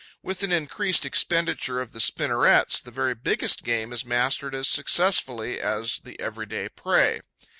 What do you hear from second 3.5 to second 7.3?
game is mastered as successfully as the everyday prey.